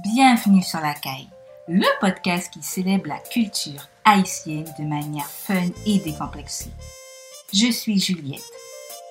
[0.00, 1.28] Bienvenue sur la caille,
[1.68, 6.70] le podcast qui célèbre la culture haïtienne de manière fun et décomplexée.
[7.52, 8.40] Je suis Juliette.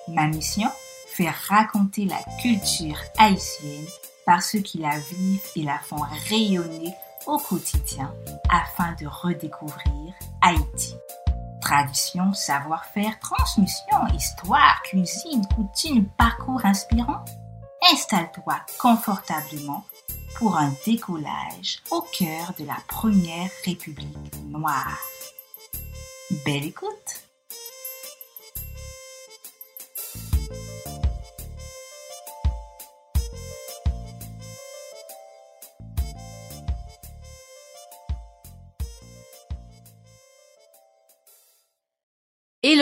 [0.08, 0.68] Ma mission
[1.06, 3.86] Faire raconter la culture haïtienne
[4.26, 6.92] par ceux qui la vivent et la font rayonner
[7.26, 8.12] au quotidien
[8.50, 10.96] afin de redécouvrir Haïti.
[11.60, 17.24] Tradition, savoir-faire, transmission, histoire, cuisine, coutume, parcours inspirant.
[17.92, 19.84] Installe-toi confortablement
[20.42, 24.08] pour un décollage au cœur de la première République
[24.48, 24.98] noire.
[26.44, 27.21] Belle écoute!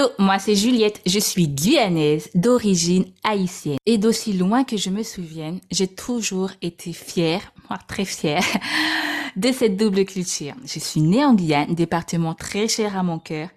[0.01, 3.77] Hello, moi c'est Juliette, je suis guyanaise d'origine haïtienne.
[3.85, 8.43] Et d'aussi loin que je me souvienne, j'ai toujours été fière, moi très fière,
[9.37, 10.55] de cette double culture.
[10.65, 13.51] Je suis née en Guyane, département très cher à mon cœur.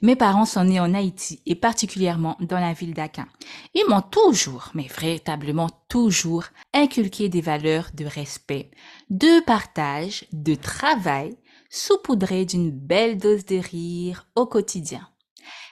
[0.00, 3.26] Mes parents sont nés en Haïti et particulièrement dans la ville d'Aquin.
[3.74, 8.70] Ils m'ont toujours, mais véritablement toujours, inculqué des valeurs de respect,
[9.10, 11.36] de partage, de travail,
[11.68, 15.06] saupoudrées d'une belle dose de rire au quotidien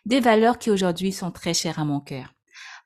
[0.06, 2.34] des valeurs qui aujourd'hui sont très chères à mon cœur.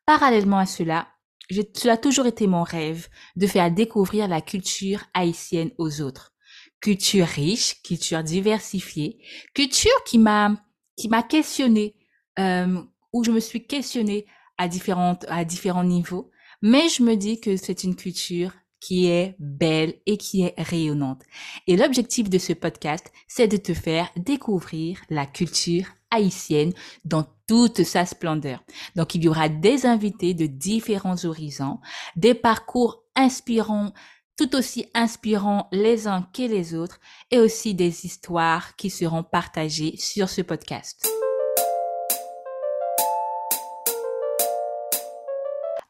[0.07, 1.09] Parallèlement à cela,
[1.51, 6.35] cela a toujours été mon rêve de faire découvrir la culture haïtienne aux autres.
[6.81, 9.19] Culture riche, culture diversifiée,
[9.55, 10.55] culture qui m'a
[10.97, 11.97] qui m'a questionné,
[12.39, 12.81] euh,
[13.12, 14.27] où je me suis questionnée
[14.59, 16.31] à différentes à différents niveaux.
[16.62, 18.53] Mais je me dis que c'est une culture
[18.85, 21.23] qui est belle et qui est rayonnante.
[21.67, 26.75] Et l'objectif de ce podcast, c'est de te faire découvrir la culture haïtienne
[27.07, 28.63] dans toute sa splendeur.
[28.95, 31.81] Donc, il y aura des invités de différents horizons,
[32.15, 33.95] des parcours inspirants,
[34.37, 39.97] tout aussi inspirants les uns que les autres, et aussi des histoires qui seront partagées
[39.97, 41.08] sur ce podcast.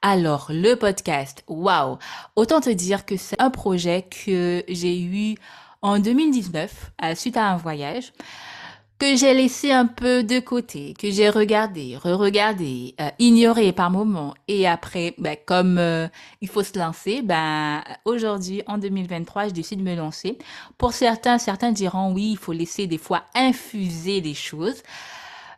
[0.06, 1.96] Alors, le podcast, waouh!
[2.36, 5.34] Autant te dire que c'est un projet que j'ai eu
[5.80, 8.12] en 2019, euh, suite à un voyage
[8.98, 14.34] que j'ai laissé un peu de côté, que j'ai regardé, re-regardé, euh, ignoré par moments.
[14.46, 16.06] Et après, ben, comme euh,
[16.42, 20.36] il faut se lancer, ben, aujourd'hui, en 2023, je décide de me lancer.
[20.76, 24.82] Pour certains, certains diront oui, il faut laisser des fois infuser les choses.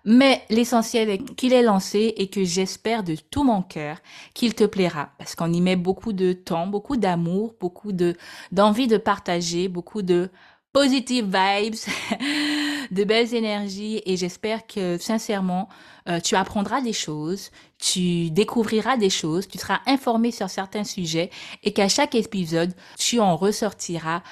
[0.09, 3.99] Mais l'essentiel est qu'il est lancé et que j'espère de tout mon cœur
[4.34, 5.11] qu'il te plaira.
[5.19, 8.16] Parce qu'on y met beaucoup de temps, beaucoup d'amour, beaucoup de
[8.53, 10.31] d'envie de partager, beaucoup de
[10.72, 11.75] positive vibes,
[12.93, 14.00] de belles énergies.
[14.06, 15.69] Et j'espère que sincèrement
[16.09, 21.31] euh, tu apprendras des choses, tu découvriras des choses, tu seras informé sur certains sujets
[21.65, 24.22] et qu'à chaque épisode tu en ressortiras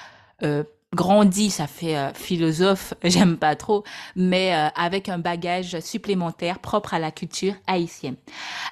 [0.41, 0.63] euh,
[0.95, 3.83] grandi, ça fait euh, philosophe, j'aime pas trop,
[4.15, 8.15] mais avec un bagage supplémentaire propre à la culture haïtienne.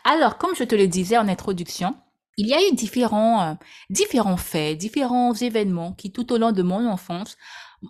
[0.03, 1.95] Alors, comme je te le disais en introduction,
[2.37, 3.57] il y a eu différents,
[3.89, 7.37] différents faits, différents événements qui, tout au long de mon enfance,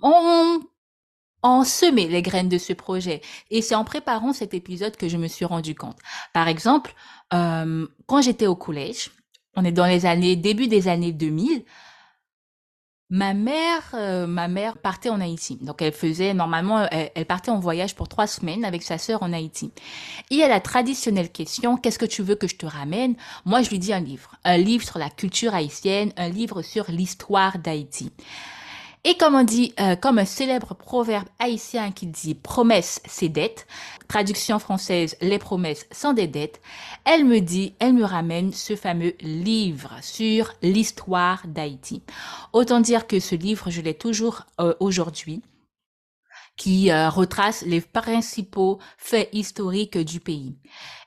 [0.02, 0.60] ont,
[1.44, 3.22] ont semé les graines de ce projet.
[3.52, 5.98] Et c'est en préparant cet épisode que je me suis rendu compte.
[6.34, 6.94] Par exemple,
[7.34, 9.12] euh, quand j'étais au collège,
[9.56, 11.64] on est dans les années, début des années 2000,
[13.10, 15.58] Ma mère, euh, ma mère partait en Haïti.
[15.62, 19.34] Donc elle faisait normalement, elle, partait en voyage pour trois semaines avec sa sœur en
[19.34, 19.72] Haïti.
[20.32, 23.16] Et a la traditionnelle question qu'est-ce que tu veux que je te ramène?
[23.46, 26.90] Moi, je lui dis un livre, un livre sur la culture haïtienne, un livre sur
[26.90, 28.12] l'histoire d'Haïti.
[29.06, 33.68] Et comme on dit, euh, comme un célèbre proverbe haïtien qui dit promesse, c'est dette,
[34.08, 36.62] traduction française, les promesses sont des dettes,
[37.04, 42.02] elle me dit, elle me ramène ce fameux livre sur l'histoire d'Haïti.
[42.54, 45.42] Autant dire que ce livre, je l'ai toujours euh, aujourd'hui
[46.56, 50.56] qui euh, retrace les principaux faits historiques du pays.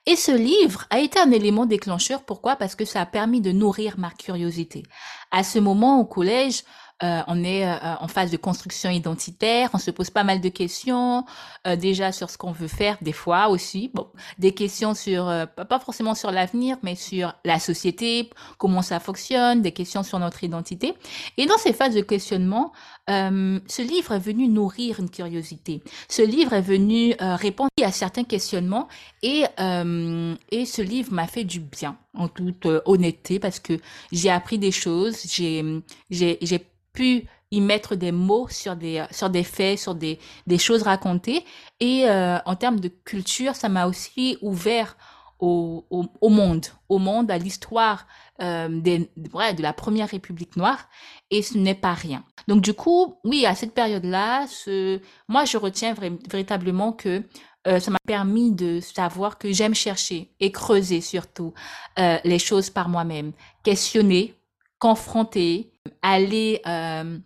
[0.05, 2.25] Et ce livre a été un élément déclencheur.
[2.25, 2.57] Pourquoi?
[2.57, 4.83] Parce que ça a permis de nourrir ma curiosité.
[5.31, 6.63] À ce moment au collège,
[7.03, 10.49] euh, on est euh, en phase de construction identitaire, on se pose pas mal de
[10.49, 11.27] questions
[11.67, 13.91] euh, déjà sur ce qu'on veut faire des fois aussi.
[13.93, 14.07] Bon,
[14.39, 15.27] des questions sur
[15.57, 20.43] pas forcément sur l'avenir, mais sur la société, comment ça fonctionne, des questions sur notre
[20.43, 20.95] identité.
[21.37, 22.73] Et dans ces phases de questionnement,
[23.09, 25.83] ce livre est venu nourrir une curiosité.
[26.09, 28.89] Ce livre est venu répondre à certains questionnements
[29.23, 33.79] et et ce livre m'a fait du bien en toute honnêteté parce que
[34.13, 36.67] j'ai appris des choses, j'ai j'ai
[36.97, 41.45] pu y mettre des mots sur des sur des faits, sur des des choses racontées
[41.79, 44.97] et euh, en termes de culture, ça m'a aussi ouvert
[45.39, 48.07] au, au, monde, au monde, à l'histoire
[48.41, 50.89] euh, de la première République noire,
[51.31, 52.25] et ce n'est pas rien.
[52.49, 55.95] Donc du coup, oui, à cette période-là, ce, moi je retiens
[56.31, 57.23] véritablement que
[57.67, 61.53] euh, ça m'a permis de savoir que j'aime chercher et creuser surtout
[61.99, 63.33] euh, les choses par moi-même,
[63.63, 64.35] questionner,
[64.79, 65.73] confronter,
[66.03, 67.19] aller euh,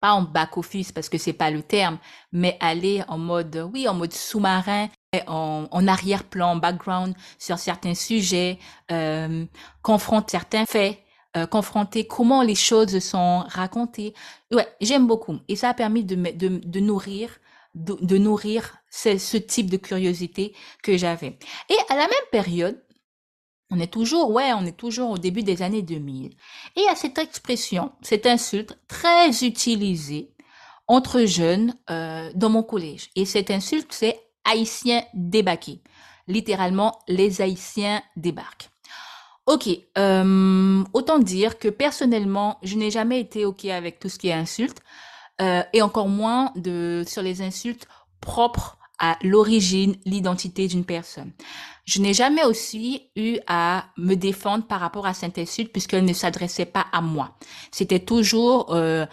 [0.00, 1.98] pas en back office parce que c'est pas le terme,
[2.32, 4.88] mais aller en mode oui en mode sous-marin,
[5.26, 8.58] en, en arrière-plan, background sur certains sujets,
[8.90, 9.46] euh,
[9.82, 10.98] confronter certains faits,
[11.36, 14.14] euh, confronter comment les choses sont racontées.
[14.52, 17.30] Ouais, j'aime beaucoup et ça a permis de, de, de nourrir
[17.74, 21.38] de, de nourrir ce type de curiosité que j'avais.
[21.68, 22.80] Et à la même période,
[23.74, 26.32] on est toujours, ouais, on est toujours au début des années 2000.
[26.76, 30.30] Et à cette expression, cette insulte très utilisée
[30.86, 33.10] entre jeunes euh, dans mon collège.
[33.16, 35.80] Et cette insulte, c'est haïtien débarqué.
[36.28, 38.70] Littéralement, les haïtiens débarquent.
[39.46, 39.68] Ok,
[39.98, 44.32] euh, autant dire que personnellement, je n'ai jamais été ok avec tout ce qui est
[44.32, 44.80] insulte,
[45.40, 46.52] euh, et encore moins
[47.06, 47.86] sur les insultes
[48.20, 51.32] propres à l'origine, l'identité d'une personne.
[51.84, 56.12] Je n'ai jamais aussi eu à me défendre par rapport à cette insulte puisqu'elle ne
[56.12, 57.36] s'adressait pas à moi.
[57.70, 59.06] C'était toujours euh,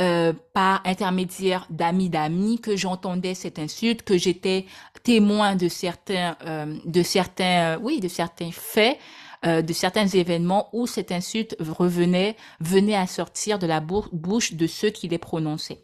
[0.00, 4.66] euh, par intermédiaire d'amis d'amis que j'entendais cette insulte, que j'étais
[5.02, 8.98] témoin de certains, euh, de certains, oui, de certains faits,
[9.46, 14.66] euh, de certains événements où cette insulte revenait, venait à sortir de la bouche de
[14.66, 15.82] ceux qui les prononçaient.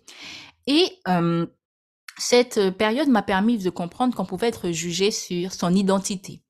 [0.66, 1.46] Et euh,
[2.18, 6.42] cette période m'a permis de comprendre qu'on pouvait être jugé sur son identité.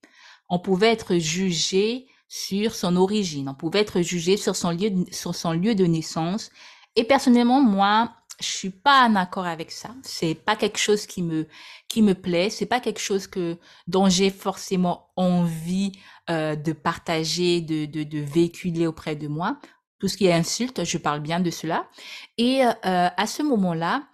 [0.48, 3.48] On pouvait être jugé sur son origine.
[3.48, 6.50] On pouvait être jugé sur son lieu de, sur son lieu de naissance.
[6.94, 9.90] Et personnellement, moi, je suis pas en accord avec ça.
[10.02, 11.46] C'est pas quelque chose qui me
[11.88, 12.50] qui me plaît.
[12.50, 15.92] C'est pas quelque chose que dont j'ai forcément envie
[16.30, 19.58] euh, de partager, de, de de véhiculer auprès de moi.
[19.98, 21.88] Tout ce qui est insulte, je parle bien de cela.
[22.36, 24.06] Et euh, à ce moment-là,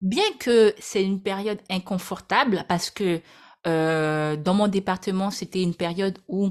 [0.00, 3.20] bien que c'est une période inconfortable parce que
[3.66, 6.50] euh, dans mon département, c'était une période où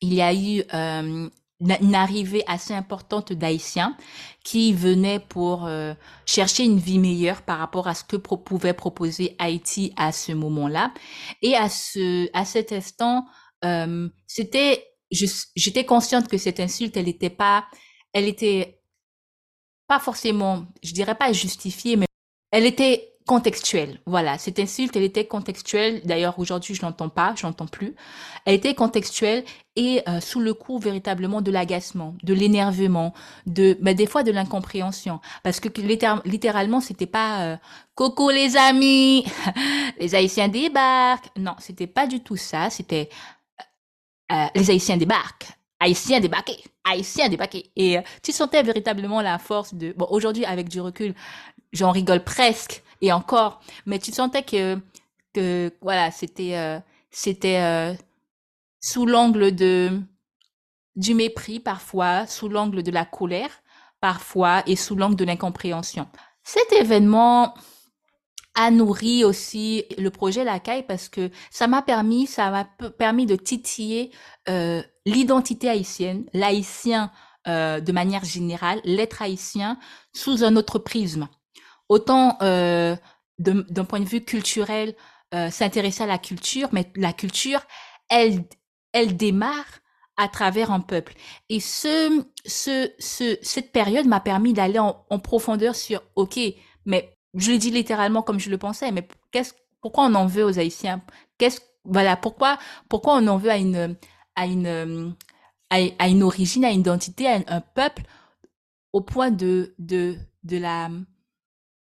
[0.00, 1.28] il y a eu euh,
[1.60, 3.96] une arrivée assez importante d'Haïtiens
[4.44, 5.94] qui venaient pour euh,
[6.26, 10.92] chercher une vie meilleure par rapport à ce que pouvait proposer Haïti à ce moment-là.
[11.40, 13.26] Et à ce à cet instant,
[14.26, 17.66] c'était j'étais consciente que cette insulte, elle n'était pas,
[19.86, 22.06] pas forcément, je dirais pas justifiée, mais
[22.52, 24.00] elle était contextuelle.
[24.06, 26.02] Voilà, cette insulte, elle était contextuelle.
[26.04, 27.94] D'ailleurs, aujourd'hui, je l'entends pas, je l'entends plus.
[28.44, 29.44] Elle était contextuelle
[29.76, 33.14] et euh, sous le coup véritablement de l'agacement, de l'énervement,
[33.46, 35.68] de, mais des fois de l'incompréhension, parce que
[36.24, 37.56] littéralement, c'était pas euh,
[37.94, 39.24] Coco les amis,
[40.00, 41.30] les Haïtiens débarquent.
[41.38, 42.70] Non, c'était pas du tout ça.
[42.70, 43.08] C'était
[44.32, 45.48] euh, les Haïtiens débarquent.
[45.82, 47.72] Haïtiens débarqués, Haïtiens débarqués.
[47.74, 49.92] Et tu sentais véritablement la force de.
[49.96, 51.12] Bon, aujourd'hui, avec du recul,
[51.72, 54.78] j'en rigole presque et encore, mais tu sentais que
[55.34, 56.78] que voilà, c'était euh,
[57.10, 57.94] c'était euh,
[58.80, 60.00] sous l'angle de
[60.96, 63.62] du mépris parfois, sous l'angle de la colère
[64.00, 66.08] parfois et sous l'angle de l'incompréhension.
[66.42, 67.54] Cet événement
[68.54, 73.36] a nourri aussi le projet La parce que ça m'a permis, ça m'a permis de
[73.36, 74.10] titiller
[74.48, 77.10] euh, l'identité haïtienne, l'haïtien
[77.48, 79.78] euh, de manière générale, l'être haïtien
[80.12, 81.28] sous un autre prisme
[81.92, 82.96] autant euh,
[83.38, 84.94] d'un point de vue culturel,
[85.34, 87.60] euh, s'intéresser à la culture, mais la culture,
[88.08, 88.44] elle,
[88.92, 89.66] elle démarre
[90.16, 91.14] à travers un peuple.
[91.50, 96.38] Et ce, ce, ce cette période m'a permis d'aller en, profondeur sur, ok,
[96.86, 100.44] mais je le dis littéralement comme je le pensais, mais qu'est-ce, pourquoi on en veut
[100.44, 101.02] aux Haïtiens?
[101.36, 102.58] Qu'est-ce, voilà, pourquoi,
[102.88, 103.96] pourquoi on en veut à une,
[104.34, 105.14] à une,
[105.68, 108.02] à, une origine, à une identité, à un, peuple,
[108.94, 110.90] au point de, de, de la,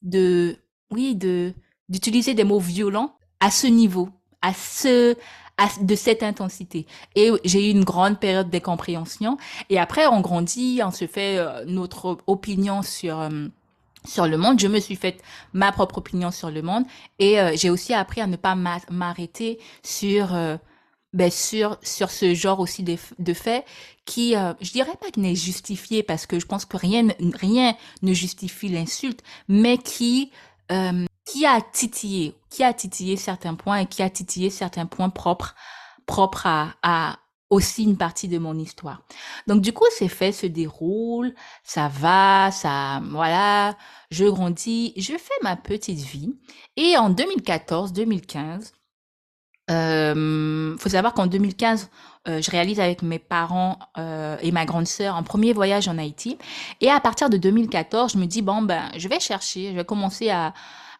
[0.02, 0.58] de,
[0.92, 1.54] oui, de,
[1.90, 4.10] d'utiliser des mots violents à ce niveau,
[4.42, 5.16] à ce,
[5.58, 6.86] à, de cette intensité.
[7.16, 9.38] Et j'ai eu une grande période d'incompréhension.
[9.70, 13.48] Et après, on grandit, on se fait euh, notre opinion sur, euh,
[14.06, 14.60] sur le monde.
[14.60, 15.22] Je me suis faite
[15.54, 16.86] ma propre opinion sur le monde.
[17.20, 20.34] Et euh, j'ai aussi appris à ne pas m'arrêter sur,
[21.14, 23.66] ben, sur, sur ce genre aussi de, de faits
[24.06, 27.76] qui, euh, je dirais pas qu'il n'est justifié parce que je pense que rien, rien
[28.02, 30.32] ne justifie l'insulte, mais qui,
[30.72, 35.10] euh, qui a titillé, qui a titillé certains points et qui a titillé certains points
[35.10, 35.56] propres,
[36.06, 39.02] propres à, à aussi une partie de mon histoire.
[39.48, 43.76] Donc du coup, ces faits se déroulent, ça va, ça, voilà,
[44.12, 46.36] je grandis, je fais ma petite vie.
[46.78, 48.74] Et en 2014, 2015,
[49.70, 51.90] Euh, faut savoir qu'en 2015,
[52.28, 55.98] euh, je réalise avec mes parents euh, et ma grande sœur un premier voyage en
[55.98, 56.38] Haïti.
[56.82, 59.86] Et à partir de 2014, je me dis bon ben, je vais chercher, je vais
[59.86, 60.54] commencer à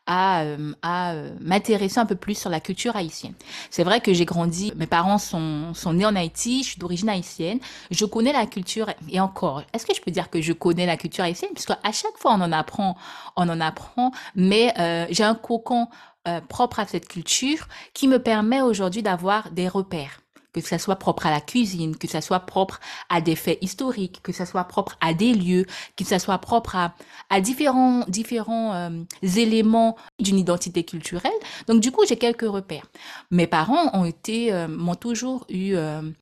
[0.10, 3.36] euh, à euh, m'intéresser un peu plus sur la culture haïtienne.
[3.70, 7.10] C'est vrai que j'ai grandi, mes parents sont, sont nés en Haïti, je suis d'origine
[7.10, 7.60] haïtienne,
[7.92, 10.98] je connais la culture, et encore, est-ce que je peux dire que je connais la
[10.98, 11.52] culture haïtienne?
[11.54, 12.98] Puisque à chaque fois on en apprend,
[13.36, 15.88] on en apprend, mais euh, j'ai un cocon
[16.28, 20.22] euh, propre à cette culture qui me permet aujourd'hui d'avoir des repères
[20.52, 24.20] que ça soit propre à la cuisine, que ça soit propre à des faits historiques,
[24.24, 26.96] que ça soit propre à des lieux, que ça soit propre à,
[27.30, 31.32] à différents, différents euh, éléments d'une identité culturelle.
[31.68, 32.88] Donc du coup, j'ai quelques repères.
[33.30, 35.76] Mes parents ont été, euh, m'ont toujours eu,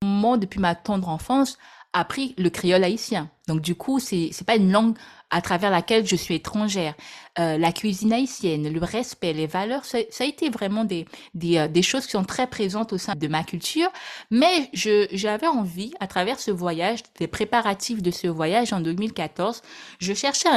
[0.03, 1.57] moi depuis ma tendre enfance,
[1.93, 3.29] appris le créole haïtien.
[3.47, 4.97] Donc du coup, c'est c'est pas une langue
[5.29, 6.93] à travers laquelle je suis étrangère.
[7.39, 11.05] Euh, la cuisine haïtienne, le respect, les valeurs, ça, a été vraiment des
[11.43, 13.89] euh, des choses qui sont très présentes au sein de ma culture.
[14.31, 19.61] Mais j'avais envie, à travers ce voyage, des préparatifs de ce voyage en 2014,
[19.99, 20.49] je cherchais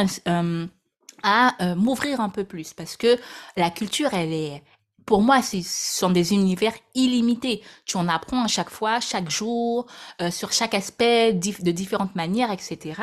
[1.23, 3.19] à euh, m'ouvrir un peu plus parce que
[3.57, 4.63] la culture, elle est
[5.11, 7.65] pour moi, ce sont des univers illimités.
[7.85, 9.87] Tu en apprends à chaque fois, chaque jour,
[10.23, 12.95] euh, sur chaque aspect, de différentes manières, etc.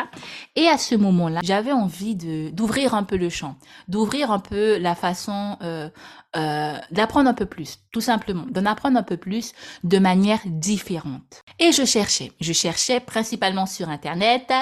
[0.55, 3.57] Et à ce moment-là, j'avais envie de d'ouvrir un peu le champ,
[3.89, 5.89] d'ouvrir un peu la façon euh,
[6.37, 9.51] euh, d'apprendre un peu plus, tout simplement, d'en apprendre un peu plus
[9.83, 11.41] de manière différente.
[11.59, 14.53] Et je cherchais, je cherchais principalement sur Internet,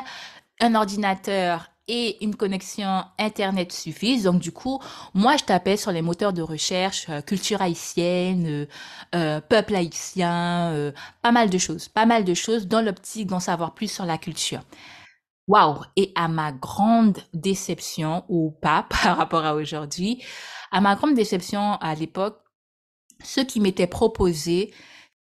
[0.62, 4.24] un ordinateur et une connexion Internet suffisent.
[4.24, 4.80] Donc, du coup,
[5.14, 8.66] moi, je tapais sur les moteurs de recherche euh, culture haïtienne, euh,
[9.14, 13.40] euh, peuple haïtien, euh, pas mal de choses, pas mal de choses dans l'optique d'en
[13.40, 14.62] savoir plus sur la culture.
[15.48, 15.82] Waouh!
[15.96, 20.24] Et à ma grande déception, ou pas par rapport à aujourd'hui,
[20.72, 22.40] à ma grande déception à l'époque,
[23.24, 24.74] ce qui m'était proposé,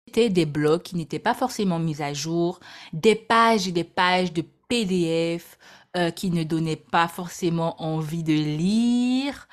[0.07, 2.61] c'était des blogs qui n'étaient pas forcément mis à jour,
[2.93, 5.59] des pages et des pages de PDF
[5.97, 9.49] euh, qui ne donnaient pas forcément envie de lire,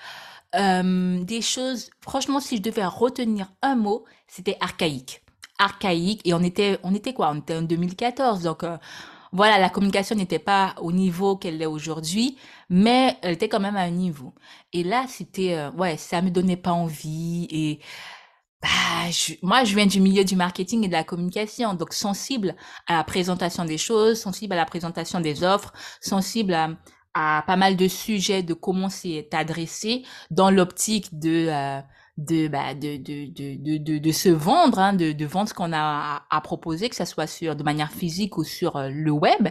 [0.56, 5.22] euh, des choses, franchement, si je devais retenir un mot, c'était archaïque.
[5.60, 7.32] Archaïque, et on était, on était quoi?
[7.32, 8.78] On était en 2014, donc euh,
[9.32, 12.38] voilà, la communication n'était pas au niveau qu'elle est aujourd'hui,
[12.70, 14.34] mais elle était quand même à un niveau.
[14.74, 17.80] Et là, c'était, euh, ouais, ça me donnait pas envie, et
[18.62, 22.56] bah, je- moi, je viens du milieu du marketing et de la communication, donc sensible
[22.88, 26.70] à la présentation des choses, sensible à la présentation des offres, sensible à,
[27.14, 31.80] à pas mal de sujets, de comment c'est adressé dans l'optique de, euh,
[32.18, 35.72] de, bah, de, de, de, de, de, se vendre, hein, de, de vendre ce qu'on
[35.72, 39.12] a à, à proposer, que ça soit sur, de manière physique ou sur euh, le
[39.12, 39.48] web.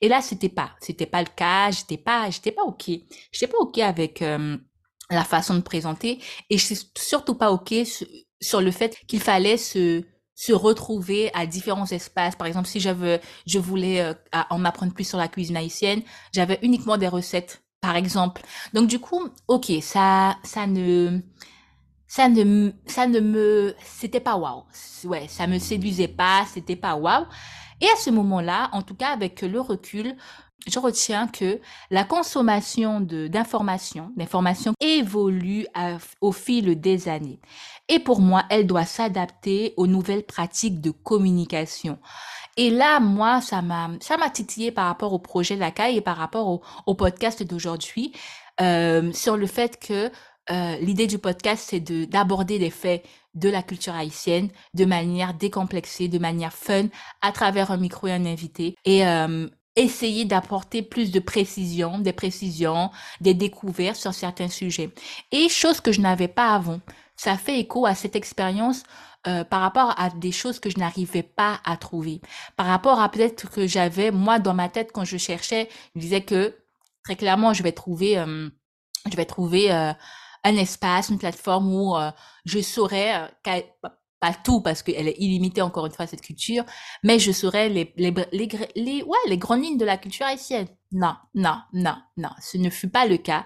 [0.00, 2.90] Et là, c'était pas, c'était pas le cas, j'étais pas, j'étais pas OK.
[3.32, 4.56] J'étais pas OK avec, euh,
[5.10, 7.72] la façon de présenter et je surtout pas OK
[8.40, 10.04] sur, le fait qu'il fallait se
[10.38, 12.36] se retrouver à différents espaces.
[12.36, 14.14] Par exemple, si j'avais, je voulais euh,
[14.50, 16.00] en apprendre plus sur la cuisine haïtienne,
[16.32, 18.42] j'avais uniquement des recettes, par exemple.
[18.72, 21.18] Donc du coup, ok, ça, ça ne,
[22.06, 24.62] ça ne, ça ne me, c'était pas waouh.
[25.02, 27.26] Ouais, ça me séduisait pas, c'était pas waouh.
[27.80, 30.16] Et à ce moment-là, en tout cas avec le recul,
[30.66, 35.66] je retiens que la consommation de d'informations, d'informations évolue
[36.20, 37.40] au fil des années.
[37.88, 41.98] Et pour moi, elle doit s'adapter aux nouvelles pratiques de communication.
[42.56, 46.00] Et là, moi, ça m'a, ça titillé par rapport au projet de la CAI et
[46.00, 48.12] par rapport au, podcast d'aujourd'hui,
[48.60, 50.10] euh, sur le fait que
[50.50, 53.04] euh, l'idée du podcast, c'est de d'aborder les faits
[53.34, 56.86] de la culture haïtienne de manière décomplexée, de manière fun,
[57.22, 62.12] à travers un micro et un invité, et euh, essayer d'apporter plus de précision, des
[62.12, 64.90] précisions, des découvertes sur certains sujets.
[65.30, 66.80] Et chose que je n'avais pas avant.
[67.16, 68.82] Ça fait écho à cette expérience
[69.26, 72.20] euh, par rapport à des choses que je n'arrivais pas à trouver.
[72.56, 76.22] Par rapport à peut-être que j'avais, moi, dans ma tête, quand je cherchais, je disais
[76.22, 76.56] que
[77.04, 78.48] très clairement, je vais trouver, euh,
[79.10, 79.92] je vais trouver euh,
[80.48, 82.10] un espace, une plateforme où euh,
[82.44, 83.60] je saurais, euh,
[84.20, 86.64] pas tout parce qu'elle est illimitée encore une fois cette culture,
[87.04, 90.66] mais je saurais les les les, les ouais les grandes lignes de la culture haïtienne.
[90.92, 93.44] Non, non, non, non, ce ne fut pas le cas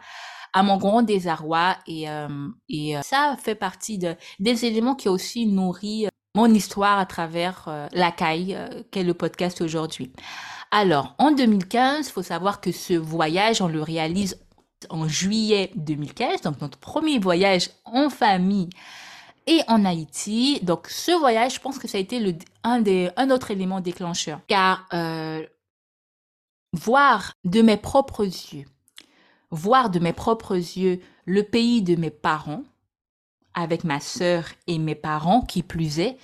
[0.52, 5.46] à mon grand désarroi et euh, et ça fait partie de des éléments qui aussi
[5.46, 8.56] nourri euh, mon histoire à travers euh, la caille
[8.90, 10.12] qu'est le podcast aujourd'hui.
[10.70, 14.38] Alors, en 2015, faut savoir que ce voyage, on le réalise
[14.90, 18.70] en juillet 2015, donc notre premier voyage en famille
[19.46, 20.60] et en Haïti.
[20.62, 24.40] Donc, ce voyage, je pense que ça a été un, des, un autre élément déclencheur.
[24.46, 25.44] Car euh,
[26.72, 28.64] voir de mes propres yeux,
[29.50, 32.62] voir de mes propres yeux le pays de mes parents,
[33.54, 36.16] avec ma sœur et mes parents, qui plus est,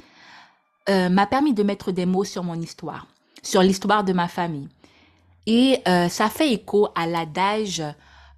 [0.88, 3.06] euh, m'a permis de mettre des mots sur mon histoire,
[3.42, 4.68] sur l'histoire de ma famille.
[5.46, 7.82] Et euh, ça fait écho à l'adage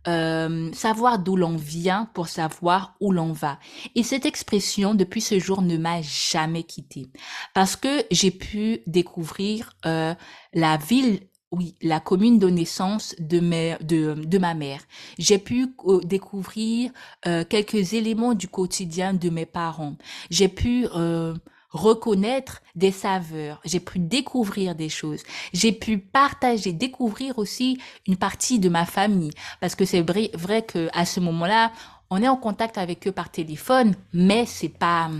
[0.08, 3.58] euh, savoir d'où l'on vient pour savoir où l'on va.
[3.94, 7.10] Et cette expression, depuis ce jour, ne m'a jamais quittée.
[7.54, 10.14] Parce que j'ai pu découvrir euh,
[10.54, 11.20] la ville
[11.52, 13.40] oui, la commune de naissance de,
[13.82, 14.82] de, de ma mère.
[15.18, 16.92] J'ai pu euh, découvrir
[17.26, 19.96] euh, quelques éléments du quotidien de mes parents.
[20.30, 21.34] J'ai pu euh,
[21.70, 23.60] reconnaître des saveurs.
[23.64, 25.22] J'ai pu découvrir des choses.
[25.52, 29.32] J'ai pu partager, découvrir aussi une partie de ma famille.
[29.60, 31.72] Parce que c'est vrai, vrai que à ce moment-là,
[32.10, 35.10] on est en contact avec eux par téléphone, mais c'est pas,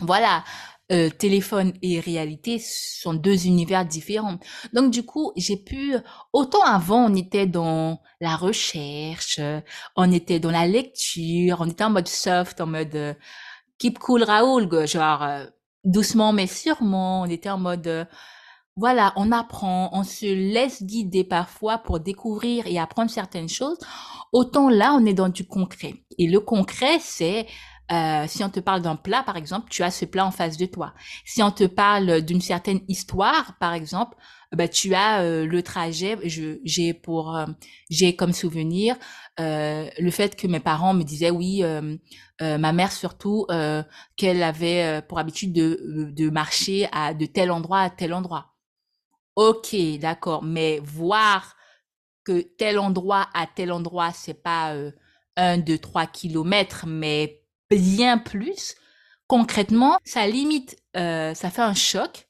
[0.00, 0.44] voilà,
[0.90, 4.38] euh, téléphone et réalité sont deux univers différents.
[4.72, 5.94] Donc du coup, j'ai pu
[6.32, 9.38] autant avant on était dans la recherche,
[9.96, 13.14] on était dans la lecture, on était en mode soft, en mode euh,
[13.78, 15.44] keep cool Raoul, genre euh,
[15.88, 18.06] doucement mais sûrement, on était en mode
[18.78, 23.76] voilà, on apprend, on se laisse guider parfois pour découvrir et apprendre certaines choses.
[24.32, 25.94] Autant là, on est dans du concret.
[26.16, 27.48] Et le concret, c'est
[27.90, 30.56] euh, si on te parle d'un plat, par exemple, tu as ce plat en face
[30.56, 30.94] de toi.
[31.24, 34.16] Si on te parle d'une certaine histoire, par exemple,
[34.52, 36.18] bah, tu as euh, le trajet.
[36.22, 37.46] j'ai pour, euh,
[37.90, 38.96] j'ai comme souvenir
[39.38, 41.62] le fait que mes parents me disaient oui,
[42.40, 43.46] ma mère surtout,
[44.16, 48.56] qu'elle avait pour habitude de, de marcher à de tel endroit à tel endroit.
[49.36, 51.54] Ok, d'accord, mais voir
[52.24, 54.74] que tel endroit à tel endroit, c'est pas
[55.36, 58.74] un, deux, trois kilomètres, mais bien plus.
[59.26, 62.26] Concrètement, ça limite, euh, ça fait un choc,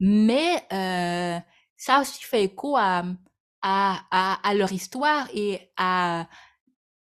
[0.00, 1.38] mais euh,
[1.76, 3.04] ça aussi fait écho à,
[3.62, 6.28] à, à, leur histoire et à,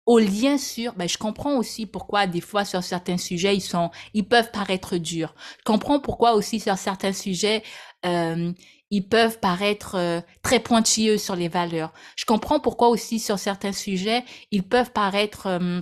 [0.06, 3.90] au lien sur, ben, je comprends aussi pourquoi des fois sur certains sujets ils sont,
[4.14, 5.34] ils peuvent paraître durs.
[5.58, 7.62] Je comprends pourquoi aussi sur certains sujets
[8.06, 8.52] euh,
[8.90, 11.92] ils peuvent paraître euh, très pointilleux sur les valeurs.
[12.16, 15.80] Je comprends pourquoi aussi sur certains sujets ils peuvent paraître euh,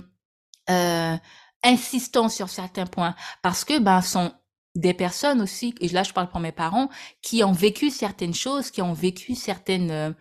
[0.69, 1.17] euh
[1.63, 4.33] insistant sur certains points parce que ben sont
[4.75, 6.89] des personnes aussi et là je parle pour mes parents
[7.21, 10.11] qui ont vécu certaines choses qui ont vécu certaines euh,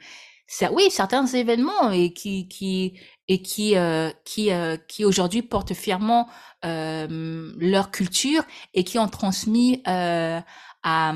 [0.72, 6.28] oui certains événements et qui qui et qui euh, qui euh, qui aujourd'hui portent fièrement
[6.64, 10.44] leur culture et qui ont transmis à,
[10.84, 11.12] à,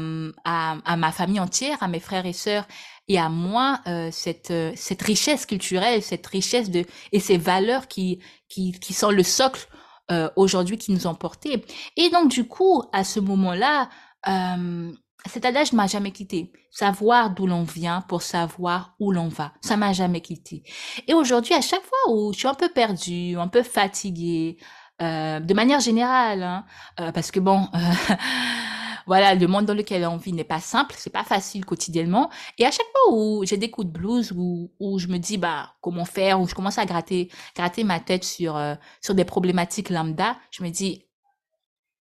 [0.84, 2.66] à ma famille entière à mes frères et sœurs
[3.06, 8.72] et à moi cette cette richesse culturelle cette richesse de et ces valeurs qui qui
[8.72, 9.68] qui sont le socle
[10.10, 11.64] euh, aujourd'hui qui nous ont portés.
[11.96, 13.88] Et donc, du coup, à ce moment-là,
[14.28, 14.92] euh,
[15.26, 16.52] cet adage ne m'a jamais quitté.
[16.70, 19.52] Savoir d'où l'on vient pour savoir où l'on va.
[19.62, 20.62] Ça m'a jamais quitté.
[21.08, 24.58] Et aujourd'hui, à chaque fois où je suis un peu perdue, un peu fatiguée,
[25.02, 26.64] euh, de manière générale, hein,
[27.00, 27.68] euh, parce que bon,
[29.06, 32.30] voilà, le monde dans lequel on vit n'est pas simple, c'est pas facile quotidiennement.
[32.58, 35.38] Et à chaque fois où j'ai des coups de blues, où, où je me dis,
[35.38, 39.24] bah, comment faire, où je commence à gratter, gratter ma tête sur, euh, sur des
[39.24, 41.04] problématiques lambda, je me dis,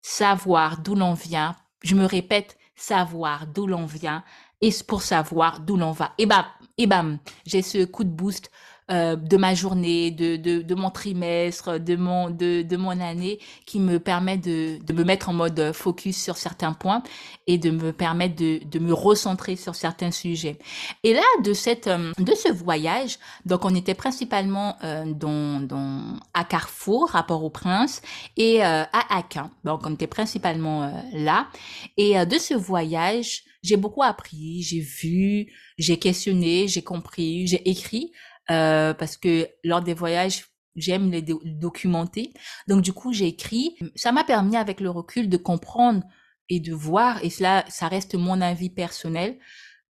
[0.00, 4.24] savoir d'où l'on vient, je me répète, savoir d'où l'on vient,
[4.60, 6.12] et pour savoir d'où l'on va.
[6.18, 6.44] Et bam,
[6.78, 8.50] et bam, j'ai ce coup de boost
[8.90, 13.38] euh, de ma journée, de, de, de, mon trimestre, de mon, de, de mon année,
[13.66, 17.02] qui me permet de, de me mettre en mode focus sur certains points
[17.46, 20.58] et de me permettre de, de me recentrer sur certains sujets.
[21.02, 26.18] Et là, de cette, euh, de ce voyage, donc on était principalement euh, dans, dans,
[26.34, 28.02] à Carrefour, rapport au Prince,
[28.36, 29.50] et euh, à Aquin.
[29.64, 31.48] Donc on était principalement euh, là.
[31.96, 38.12] Et de ce voyage, j'ai beaucoup appris, j'ai vu, j'ai questionné, j'ai compris, j'ai écrit
[38.50, 42.32] euh, parce que lors des voyages, j'aime les documenter.
[42.66, 43.76] Donc du coup, j'ai écrit.
[43.94, 46.02] Ça m'a permis avec le recul de comprendre
[46.48, 49.38] et de voir, et cela, ça reste mon avis personnel,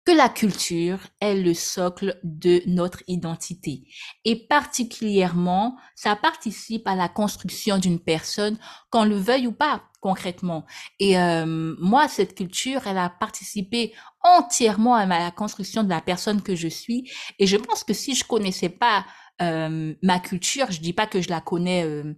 [0.05, 3.87] que la culture est le socle de notre identité.
[4.25, 8.57] Et particulièrement, ça participe à la construction d'une personne,
[8.91, 10.65] qu'on le veuille ou pas, concrètement.
[11.01, 16.43] Et euh, moi, cette culture, elle a participé entièrement à la construction de la personne
[16.43, 17.11] que je suis.
[17.39, 19.07] Et je pense que si je connaissais pas
[19.43, 22.15] euh, ma culture, je dis pas que je la connais euh,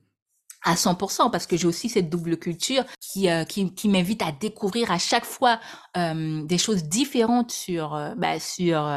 [0.62, 4.32] à 100% parce que j'ai aussi cette double culture qui euh, qui, qui m'invite à
[4.32, 5.58] découvrir à chaque fois
[5.96, 8.96] euh, des choses différentes sur euh, bah, sur euh,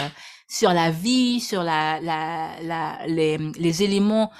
[0.49, 4.31] sur la vie, sur la, la, la les, les éléments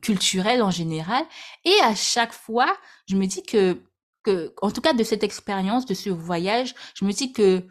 [0.00, 1.22] culturels en général
[1.64, 3.82] et à chaque fois, je me dis que
[4.24, 7.66] que en tout cas de cette expérience de ce voyage, je me dis que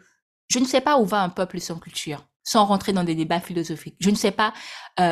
[0.48, 3.40] je ne sais pas où va un peuple sans culture, sans rentrer dans des débats
[3.40, 3.96] philosophiques.
[4.00, 4.52] Je ne sais pas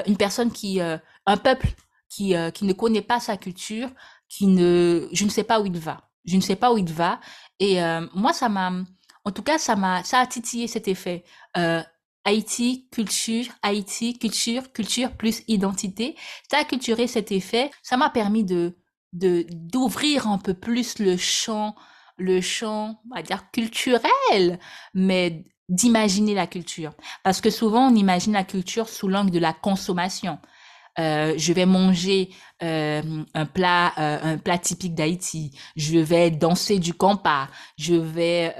[0.06, 1.68] une personne qui un peuple
[2.08, 3.90] qui, euh, qui ne connaît pas sa culture,
[4.28, 6.08] qui ne, je ne sais pas où il va.
[6.24, 7.20] Je ne sais pas où il va.
[7.60, 8.72] Et euh, moi, ça m'a,
[9.24, 11.24] en tout cas, ça m'a, ça a titillé cet effet.
[11.56, 11.82] Euh,
[12.24, 16.16] Haïti, culture, Haïti, culture, culture plus identité.
[16.50, 17.70] Ça a culturé cet effet.
[17.82, 18.76] Ça m'a permis de,
[19.12, 21.74] de, d'ouvrir un peu plus le champ,
[22.18, 24.58] le champ, on va dire culturel,
[24.92, 26.92] mais d'imaginer la culture.
[27.24, 30.38] Parce que souvent, on imagine la culture sous l'angle de la consommation.
[30.98, 32.30] Euh, je vais manger
[32.62, 35.52] euh, un plat euh, un plat typique d'Haïti.
[35.76, 38.54] Je vais danser du compas je vais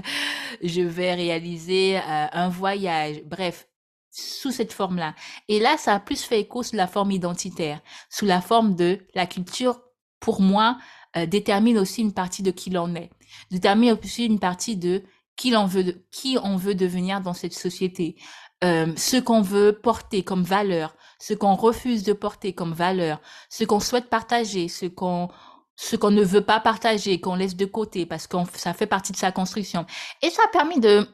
[0.62, 3.22] je vais réaliser un voyage.
[3.24, 3.68] Bref
[4.10, 5.14] sous cette forme-là.
[5.48, 9.00] Et là ça a plus fait écho sous la forme identitaire sous la forme de
[9.14, 9.80] la culture
[10.20, 10.78] pour moi
[11.26, 13.10] détermine aussi une partie de qui l'on est.
[13.50, 15.02] Détermine aussi une partie de
[15.36, 18.16] qui l'on veut qui on veut devenir dans cette société.
[18.62, 23.80] Ce qu'on veut porter comme valeur ce qu'on refuse de porter comme valeur, ce qu'on
[23.80, 25.28] souhaite partager, ce qu'on
[25.76, 29.12] ce qu'on ne veut pas partager, qu'on laisse de côté parce que ça fait partie
[29.12, 29.86] de sa construction.
[30.22, 31.08] Et ça a permis de,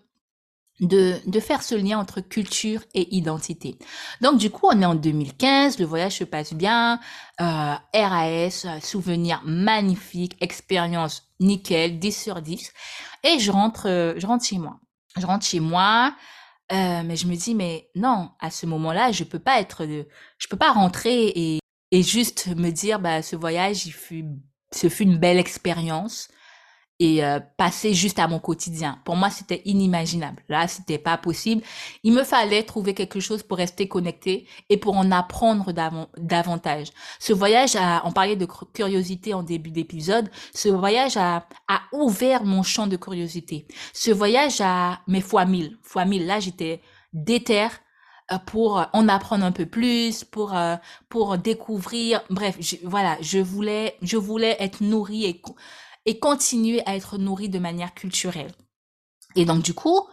[0.81, 3.79] de, de, faire ce lien entre culture et identité.
[4.21, 7.01] Donc du coup, on est en 2015, le voyage se passe bien,
[7.41, 12.73] euh, RAS, souvenir magnifique, expérience nickel, 10 sur 10.
[13.25, 14.79] Et je rentre, euh, je rentre chez moi.
[15.17, 16.15] Je rentre chez moi,
[16.73, 20.49] euh, mais je me dis, mais non, à ce moment-là, je peux pas être, je
[20.49, 21.59] peux pas rentrer et,
[21.91, 24.25] et juste me dire, bah, ce voyage, il fut,
[24.73, 26.29] ce fut une belle expérience
[27.01, 29.01] et euh, passer juste à mon quotidien.
[29.05, 30.43] Pour moi, c'était inimaginable.
[30.49, 31.63] Là, c'était pas possible.
[32.05, 35.73] Il me fallait trouver quelque chose pour rester connecté et pour en apprendre
[36.19, 36.89] davantage.
[37.19, 42.45] Ce voyage a, on parlait de curiosité en début d'épisode, ce voyage a, a ouvert
[42.45, 43.67] mon champ de curiosité.
[43.95, 46.27] Ce voyage a, mais fois mille, fois mille.
[46.27, 46.83] Là, j'étais
[47.15, 47.69] déter
[48.31, 50.77] euh, pour en apprendre un peu plus, pour euh,
[51.09, 52.21] pour découvrir.
[52.29, 55.41] Bref, voilà, je voulais je voulais être nourrie et
[56.07, 58.53] et continuer à être nourri de manière culturelle.
[59.37, 60.09] Et donc du coup,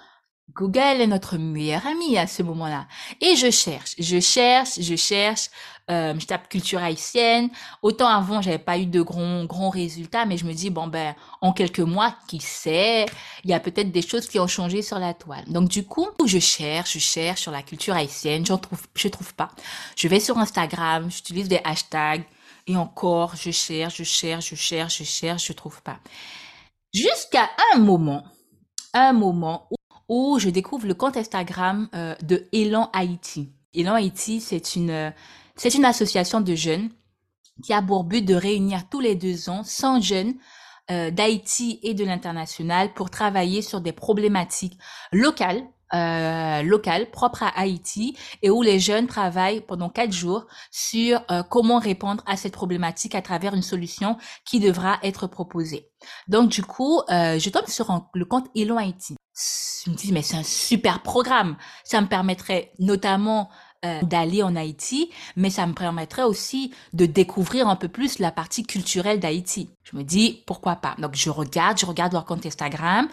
[0.54, 2.88] Google est notre meilleur ami à ce moment-là.
[3.20, 5.50] Et je cherche, je cherche, je cherche,
[5.92, 7.50] euh, je tape culture haïtienne.
[7.82, 11.16] Autant avant, j'avais pas eu de grands, grands résultats, mais je me dis, bon ben,
[11.42, 13.06] en quelques mois, qui sait,
[13.44, 15.44] il y a peut-être des choses qui ont changé sur la toile.
[15.48, 19.34] Donc du coup, je cherche, je cherche sur la culture haïtienne, j'en trouve, je trouve
[19.34, 19.50] pas.
[19.98, 22.24] Je vais sur Instagram, j'utilise des hashtags,
[22.68, 26.00] et encore, je cherche, je cherche, je cherche, je cherche, je trouve pas.
[26.94, 28.24] Jusqu'à un moment,
[28.94, 29.70] un moment
[30.10, 33.50] où, je découvre le compte Instagram euh, de Elan Haïti.
[33.74, 35.14] Elan Haïti, c'est une,
[35.56, 36.90] c'est une association de jeunes
[37.64, 40.36] qui a pour but de réunir tous les deux ans 100 jeunes
[40.92, 44.78] euh, d'Haïti et de l'international pour travailler sur des problématiques
[45.12, 51.22] locales euh, local propre à Haïti et où les jeunes travaillent pendant quatre jours sur
[51.32, 55.90] euh, comment répondre à cette problématique à travers une solution qui devra être proposée.
[56.28, 59.16] Donc du coup, euh, je tombe sur le compte Elon Haïti.
[59.86, 61.58] Je me dis mais c'est un super programme.
[61.84, 63.50] Ça me permettrait notamment
[63.86, 68.32] euh, d'aller en Haïti, mais ça me permettrait aussi de découvrir un peu plus la
[68.32, 69.70] partie culturelle d'Haïti.
[69.84, 70.96] Je me dis pourquoi pas?
[70.98, 73.08] Donc je regarde, je regarde leur compte Instagram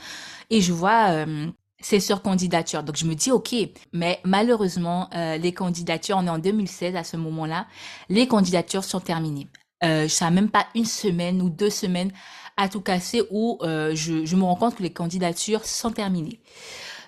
[0.48, 1.50] et je vois euh,
[1.84, 2.82] c'est sur candidature.
[2.82, 3.54] Donc je me dis ok,
[3.92, 7.66] mais malheureusement euh, les candidatures, on est en 2016 à ce moment-là,
[8.08, 9.48] les candidatures sont terminées.
[9.84, 12.10] Euh, n'a même pas une semaine ou deux semaines
[12.56, 16.40] à tout casser où euh, je, je me rends compte que les candidatures sont terminées.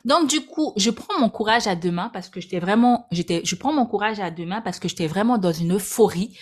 [0.05, 3.41] Donc du coup, je prends mon courage à deux mains parce que j'étais vraiment, j'étais,
[3.45, 6.37] je prends mon courage à deux mains parce que j'étais vraiment dans une euphorie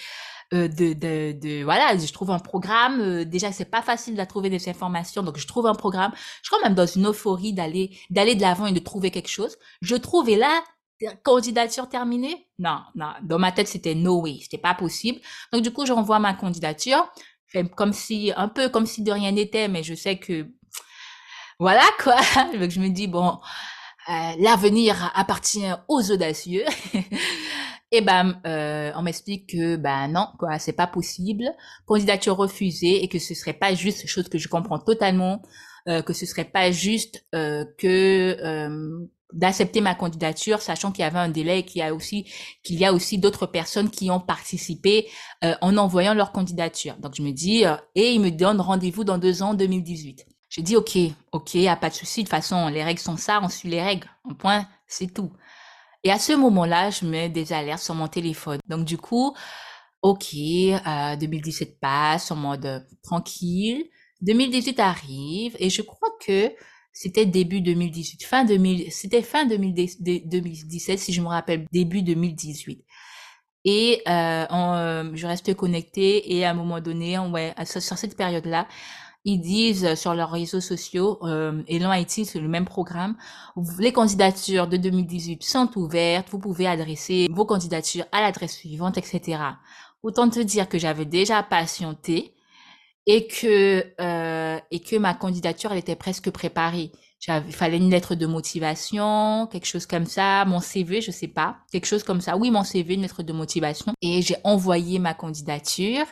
[0.53, 3.01] de, de, de, voilà, je trouve un programme.
[3.01, 6.13] Euh, déjà, c'est pas facile de trouver des informations, donc je trouve un programme.
[6.15, 9.31] Je suis quand même dans une euphorie d'aller d'aller de l'avant et de trouver quelque
[9.31, 9.57] chose.
[9.83, 10.63] Je trouve et là,
[11.23, 12.47] candidature terminée?
[12.59, 15.21] Non, non, dans ma tête c'était no way, c'était pas possible.
[15.53, 17.09] Donc du coup, j'envoie ma candidature,
[17.77, 20.47] comme si un peu comme si de rien n'était, mais je sais que
[21.59, 22.17] voilà quoi.
[22.59, 23.39] Donc je me dis bon,
[24.09, 26.65] euh, l'avenir appartient aux audacieux.
[27.95, 28.41] Et ben,
[28.97, 31.45] on m'explique que ben non, quoi, c'est pas possible,
[31.87, 35.43] candidature refusée et que ce serait pas juste, chose que je comprends totalement,
[35.89, 38.37] euh, que ce serait pas juste euh, que
[39.33, 42.25] d'accepter ma candidature, sachant qu'il y avait un délai et qu'il y a aussi
[42.65, 45.09] qu'il y a aussi d'autres personnes qui ont participé
[45.43, 46.97] en envoyant leur candidature.
[46.99, 50.27] Donc je me dis et il me donne rendez-vous dans deux ans, 2018.
[50.57, 50.97] Je dis ok,
[51.33, 52.21] ok, y a pas de souci.
[52.21, 54.09] De toute façon, les règles sont ça, on suit les règles.
[54.23, 55.33] En point, c'est tout.
[56.05, 58.59] Et à ce moment-là, je mets des alertes sur mon téléphone.
[58.69, 59.35] Donc du coup,
[60.03, 63.85] ok, euh, 2017 passe en mode tranquille.
[64.21, 66.53] 2018 arrive et je crois que
[66.93, 72.85] c'était début 2018, fin 2000, c'était fin 2017 si je me rappelle, début 2018.
[73.65, 78.69] Et euh, euh, je reste connectée et à un moment donné, ouais, sur cette période-là,
[79.25, 83.17] ils disent sur leurs réseaux sociaux, euh, Elan Haïti, c'est le même programme,
[83.79, 89.39] les candidatures de 2018 sont ouvertes, vous pouvez adresser vos candidatures à l'adresse suivante, etc.
[90.03, 92.35] Autant te dire que j'avais déjà patienté
[93.07, 96.93] et que euh, et que ma candidature elle était presque préparée.
[97.27, 101.57] Il fallait une lettre de motivation, quelque chose comme ça, mon CV, je sais pas,
[101.73, 102.37] quelque chose comme ça.
[102.37, 103.95] Oui, mon CV, une lettre de motivation.
[104.03, 106.05] Et j'ai envoyé ma candidature.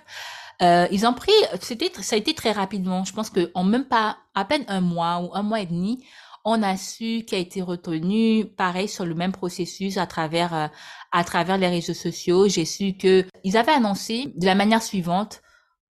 [0.62, 3.05] Euh, ils ont pris, c'était, ça a été très rapidement.
[3.05, 6.05] Je pense que en même pas, à peine un mois ou un mois et demi,
[6.44, 8.46] on a su qui a été retenu.
[8.46, 10.66] Pareil sur le même processus à travers, euh,
[11.12, 12.48] à travers les réseaux sociaux.
[12.48, 15.42] J'ai su que ils avaient annoncé de la manière suivante.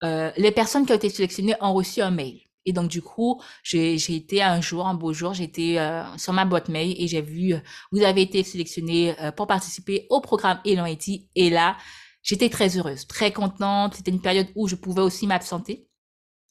[0.02, 2.44] Euh, les personnes qui ont été sélectionnées ont reçu un mail.
[2.66, 6.44] Et donc, du coup, j'ai été un jour, un beau jour, j'étais euh, sur ma
[6.44, 7.58] boîte mail et j'ai vu, euh,
[7.92, 11.28] vous avez été sélectionné euh, pour participer au programme Elan Haiti.
[11.34, 11.76] Et là,
[12.24, 13.94] j'étais très heureuse, très contente.
[13.94, 15.88] C'était une période où je pouvais aussi m'absenter.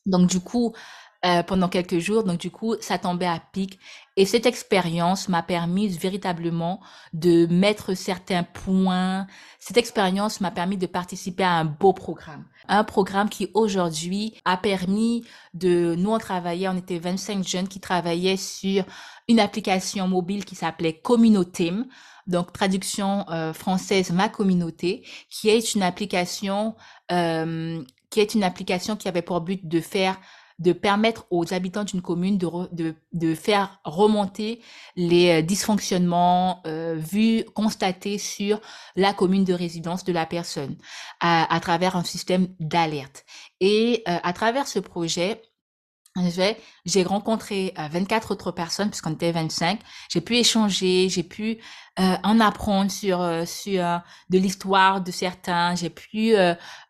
[0.06, 0.74] Donc, du coup,
[1.26, 2.26] euh, pendant quelques jours.
[2.26, 3.80] Donc, du coup, ça tombait à pic.
[4.18, 6.82] Et cette expérience m'a permis véritablement
[7.14, 9.26] de mettre certains points.
[9.58, 12.44] Cette expérience m'a permis de participer à un beau programme.
[12.68, 17.80] Un programme qui aujourd'hui a permis de, nous on travaillait, on était 25 jeunes qui
[17.80, 18.84] travaillaient sur
[19.30, 21.72] une application mobile qui s'appelait Communauté.
[22.28, 26.76] Donc, traduction euh, française, ma communauté, qui est une application,
[27.12, 30.20] euh, qui est une application qui avait pour but de faire
[30.60, 34.62] de permettre aux habitants d'une commune de, de, de, faire remonter
[34.96, 38.62] les euh, dysfonctionnements euh, vus, constatés sur
[38.96, 40.78] la commune de résidence de la personne
[41.20, 43.26] à, à travers un système d'alerte.
[43.60, 45.42] Et euh, à travers ce projet,
[46.86, 49.80] j'ai rencontré 24 euh, autres personnes puisqu'on était 25.
[50.10, 51.58] J'ai pu échanger, j'ai pu
[52.00, 53.84] euh, en apprendre sur euh, sur
[54.30, 55.76] de l'histoire de certains.
[55.76, 56.36] J'ai pu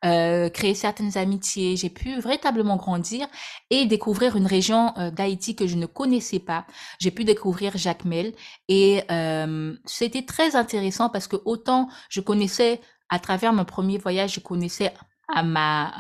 [0.01, 1.77] créer certaines amitiés.
[1.77, 3.27] J'ai pu véritablement grandir
[3.69, 6.65] et découvrir une région d'Haïti que je ne connaissais pas.
[6.99, 8.33] J'ai pu découvrir Jacmel
[8.67, 9.03] et
[9.85, 14.91] c'était très intéressant parce que autant je connaissais à travers mon premier voyage, je connaissais
[15.27, 15.93] à ma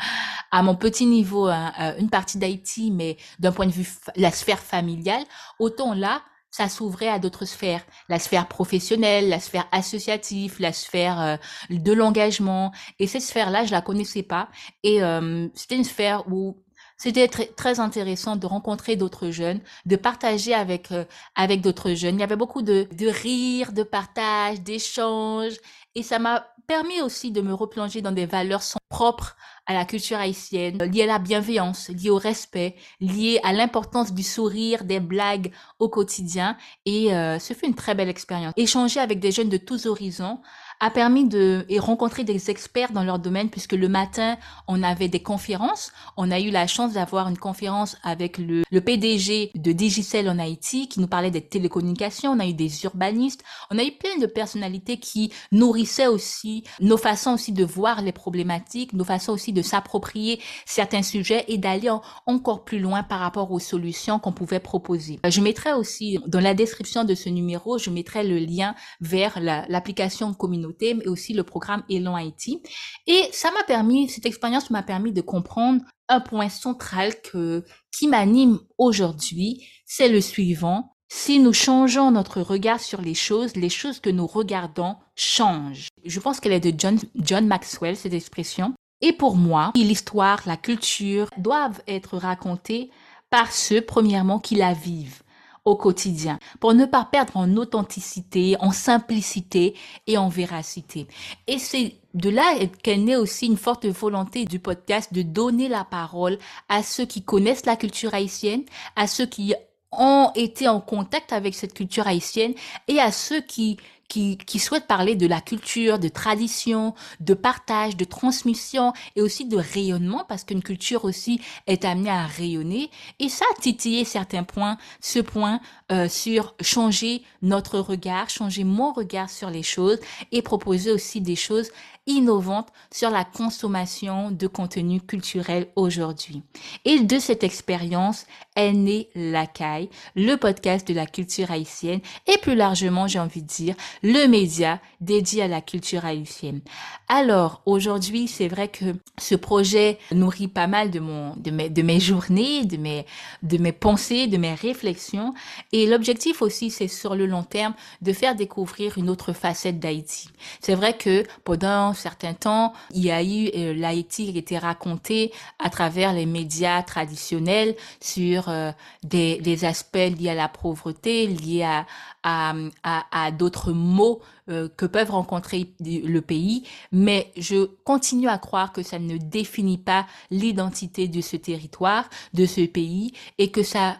[0.50, 4.30] à mon petit niveau hein, euh, une partie d'Haïti, mais d'un point de vue la
[4.30, 5.24] sphère familiale,
[5.58, 11.20] autant là ça s'ouvrait à d'autres sphères, la sphère professionnelle, la sphère associative, la sphère
[11.20, 11.36] euh,
[11.70, 12.72] de l'engagement.
[12.98, 14.48] Et cette sphère-là, je la connaissais pas.
[14.82, 16.56] Et euh, c'était une sphère où
[17.00, 20.88] c'était très, très intéressant de rencontrer d'autres jeunes, de partager avec
[21.34, 22.16] avec d'autres jeunes.
[22.16, 25.56] Il y avait beaucoup de de rire, de partage, d'échanges,
[25.94, 29.34] et ça m'a permis aussi de me replonger dans des valeurs propres
[29.66, 34.22] à la culture haïtienne, liées à la bienveillance, liées au respect, liées à l'importance du
[34.22, 36.56] sourire, des blagues au quotidien.
[36.84, 38.52] Et euh, ce fut une très belle expérience.
[38.56, 40.40] Échanger avec des jeunes de tous horizons
[40.80, 45.08] a permis de et rencontrer des experts dans leur domaine puisque le matin on avait
[45.08, 45.92] des conférences.
[46.16, 50.38] On a eu la chance d'avoir une conférence avec le, le PDG de Digicel en
[50.38, 52.32] Haïti qui nous parlait des télécommunications.
[52.32, 53.44] On a eu des urbanistes.
[53.70, 58.12] On a eu plein de personnalités qui nourrissaient aussi nos façons aussi de voir les
[58.12, 61.90] problématiques, nos façons aussi de s'approprier certains sujets et d'aller
[62.26, 65.20] encore plus loin par rapport aux solutions qu'on pouvait proposer.
[65.28, 70.32] Je mettrai aussi dans la description de ce numéro, je mettrai le lien vers l'application
[70.32, 72.62] communautaire mais aussi le programme Elan Haïti.
[73.06, 77.64] Et ça m'a permis, cette expérience m'a permis de comprendre un point central que,
[77.96, 80.96] qui m'anime aujourd'hui, c'est le suivant.
[81.12, 85.88] Si nous changeons notre regard sur les choses, les choses que nous regardons changent.
[86.04, 88.74] Je pense qu'elle est de John, John Maxwell, cette expression.
[89.00, 92.90] Et pour moi, l'histoire, la culture doivent être racontées
[93.30, 95.22] par ceux, premièrement, qui la vivent
[95.64, 99.74] au quotidien, pour ne pas perdre en authenticité, en simplicité
[100.06, 101.06] et en véracité.
[101.46, 105.84] Et c'est de là qu'est née aussi une forte volonté du podcast de donner la
[105.84, 108.64] parole à ceux qui connaissent la culture haïtienne,
[108.96, 109.54] à ceux qui
[109.92, 112.54] ont été en contact avec cette culture haïtienne
[112.88, 113.76] et à ceux qui
[114.10, 119.46] qui, qui souhaitent parler de la culture, de tradition, de partage, de transmission et aussi
[119.46, 122.90] de rayonnement parce qu'une culture aussi est amenée à rayonner.
[123.20, 125.60] Et ça a titillé certains points, ce point
[125.92, 130.00] euh, sur changer notre regard, changer mon regard sur les choses
[130.32, 131.70] et proposer aussi des choses
[132.10, 136.42] innovante sur la consommation de contenu culturel aujourd'hui.
[136.84, 142.54] Et de cette expérience est né l'ACAI, le podcast de la culture haïtienne et plus
[142.54, 146.60] largement, j'ai envie de dire, le média dédié à la culture haïtienne.
[147.08, 151.82] Alors, aujourd'hui, c'est vrai que ce projet nourrit pas mal de mon, de mes, de
[151.82, 153.06] mes journées, de mes,
[153.42, 155.34] de mes pensées, de mes réflexions.
[155.72, 160.28] Et l'objectif aussi, c'est sur le long terme de faire découvrir une autre facette d'Haïti.
[160.60, 165.32] C'est vrai que pendant certains temps, il y a eu euh, l'Haïti qui était raconté
[165.58, 168.72] à travers les médias traditionnels sur euh,
[169.04, 171.86] des, aspects liés à la pauvreté, liés à,
[172.22, 178.82] à, d'autres mots euh, que peuvent rencontrer le pays, mais je continue à croire que
[178.82, 183.98] ça ne définit pas l'identité de ce territoire, de ce pays, et que ça,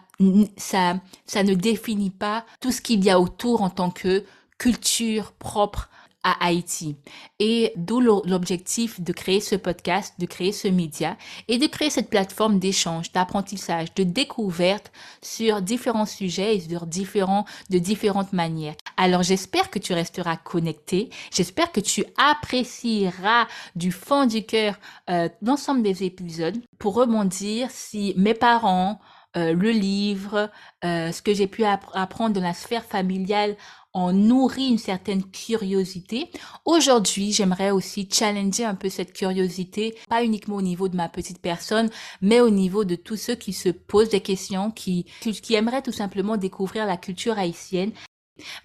[0.57, 4.23] ça, ça ne définit pas tout ce qu'il y a autour en tant que
[4.57, 5.89] culture propre
[6.23, 6.95] à Haïti.
[7.39, 12.09] Et d'où l'objectif de créer ce podcast, de créer ce média et de créer cette
[12.09, 18.75] plateforme d'échange, d'apprentissage, de découverte sur différents sujets et différents, de différentes manières.
[18.97, 21.09] Alors j'espère que tu resteras connecté.
[21.31, 24.75] J'espère que tu apprécieras du fond du cœur
[25.09, 28.99] euh, l'ensemble des épisodes pour rebondir si mes parents,
[29.37, 30.51] euh, le livre,
[30.83, 33.55] euh, ce que j'ai pu apprendre dans la sphère familiale
[33.93, 36.29] on nourrit une certaine curiosité.
[36.65, 41.39] Aujourd'hui, j'aimerais aussi challenger un peu cette curiosité, pas uniquement au niveau de ma petite
[41.39, 41.89] personne,
[42.21, 45.91] mais au niveau de tous ceux qui se posent des questions, qui, qui aimeraient tout
[45.91, 47.91] simplement découvrir la culture haïtienne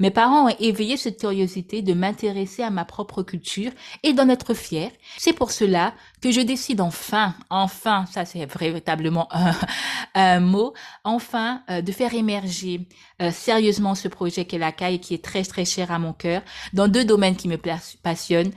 [0.01, 4.55] mes parents ont éveillé cette curiosité de m'intéresser à ma propre culture et d'en être
[4.55, 4.91] fier.
[5.19, 9.29] C'est pour cela que je décide enfin, enfin, ça c'est véritablement
[10.15, 12.87] un, mot, enfin euh, de faire émerger
[13.23, 16.43] euh, sérieusement ce projet qu'est la CAI qui est très très cher à mon cœur
[16.73, 17.59] dans deux domaines qui me
[18.03, 18.53] passionnent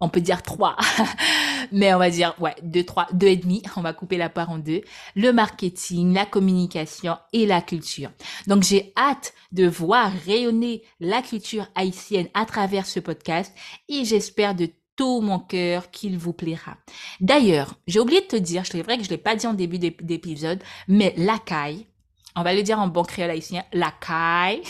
[0.00, 0.76] on peut dire trois,
[1.72, 3.62] mais on va dire ouais deux trois deux et demi.
[3.76, 4.82] On va couper la part en deux.
[5.14, 8.10] Le marketing, la communication et la culture.
[8.46, 13.54] Donc j'ai hâte de voir rayonner la culture haïtienne à travers ce podcast
[13.88, 16.78] et j'espère de tout mon cœur qu'il vous plaira.
[17.20, 19.78] D'ailleurs, j'ai oublié de te dire, c'est vrai que je l'ai pas dit en début
[19.78, 21.86] d'épisode, mais la caille,
[22.36, 24.62] on va le dire en bon créole haïtien, la caille.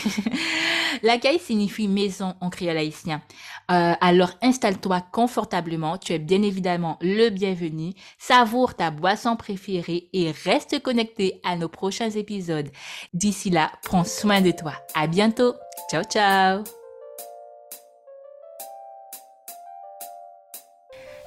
[1.03, 3.21] la caille signifie maison en créole haïtien.
[3.69, 7.93] Euh, alors installe-toi confortablement, tu es bien évidemment le bienvenu.
[8.17, 12.69] Savoure ta boisson préférée et reste connecté à nos prochains épisodes.
[13.13, 14.73] D'ici là, prends soin de toi.
[14.95, 15.53] À bientôt.
[15.91, 16.63] Ciao ciao.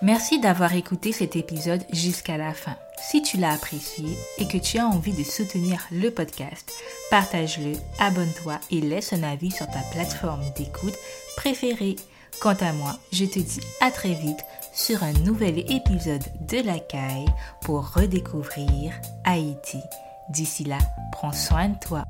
[0.02, 2.76] Merci d'avoir écouté cet épisode jusqu'à la fin.
[3.10, 6.72] Si tu l'as apprécié et que tu as envie de soutenir le podcast,
[7.10, 10.94] partage-le, abonne-toi et laisse un avis sur ta plateforme d'écoute
[11.36, 11.96] préférée.
[12.40, 14.38] Quant à moi, je te dis à très vite
[14.72, 17.26] sur un nouvel épisode de La Caille
[17.62, 18.92] pour redécouvrir
[19.24, 19.80] Haïti.
[20.28, 20.78] D'ici là,
[21.10, 22.04] prends soin de toi.